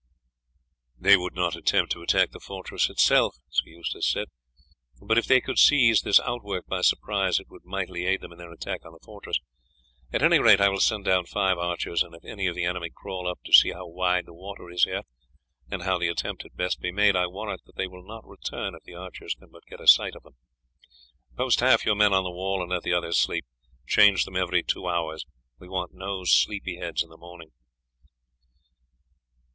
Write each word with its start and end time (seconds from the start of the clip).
"They 0.97 1.15
would 1.15 1.35
not 1.35 1.55
attempt 1.55 1.91
to 1.91 2.01
attack 2.01 2.31
the 2.31 2.39
fortress 2.39 2.89
itself," 2.89 3.35
Sir 3.51 3.67
Eustace 3.69 4.09
said; 4.09 4.29
"but 4.99 5.19
if 5.19 5.27
they 5.27 5.39
could 5.39 5.59
seize 5.59 6.01
this 6.01 6.19
outwork 6.21 6.65
by 6.65 6.81
surprise 6.81 7.39
it 7.39 7.51
would 7.51 7.65
mightily 7.65 8.05
aid 8.07 8.21
them 8.21 8.31
in 8.31 8.39
their 8.39 8.51
attack 8.51 8.83
on 8.83 8.93
the 8.93 8.99
fortress; 9.05 9.39
at 10.11 10.23
any 10.23 10.39
rate 10.39 10.59
I 10.59 10.69
will 10.69 10.79
send 10.79 11.05
down 11.05 11.27
five 11.27 11.59
archers, 11.59 12.01
and 12.01 12.15
if 12.15 12.25
any 12.25 12.47
of 12.47 12.55
the 12.55 12.65
enemy 12.65 12.89
crawl 12.91 13.27
up 13.27 13.41
to 13.45 13.53
see 13.53 13.73
how 13.73 13.85
wide 13.87 14.25
the 14.25 14.33
water 14.33 14.71
is 14.71 14.85
here, 14.85 15.03
and 15.69 15.83
how 15.83 15.99
the 15.99 16.07
attempt 16.07 16.41
had 16.41 16.55
best 16.55 16.79
be 16.79 16.91
made, 16.91 17.15
I 17.15 17.27
warrant 17.27 17.61
that 17.67 17.75
they 17.75 17.85
will 17.87 18.01
not 18.03 18.25
return 18.27 18.73
if 18.73 18.81
the 18.81 18.95
archers 18.95 19.35
can 19.35 19.51
but 19.51 19.67
get 19.67 19.79
a 19.79 19.87
sight 19.87 20.15
of 20.15 20.23
them. 20.23 20.33
Post 21.37 21.59
half 21.59 21.85
your 21.85 21.93
men 21.93 22.11
on 22.11 22.23
the 22.23 22.31
wall, 22.31 22.63
and 22.63 22.71
let 22.71 22.81
the 22.81 22.91
others 22.93 23.19
sleep; 23.19 23.45
change 23.85 24.25
them 24.25 24.35
every 24.35 24.63
two 24.63 24.87
hours 24.87 25.27
we 25.59 25.69
want 25.69 25.93
no 25.93 26.23
sleepy 26.23 26.77
heads 26.77 27.03
in 27.03 27.09
the 27.11 27.17
morning." 27.17 27.51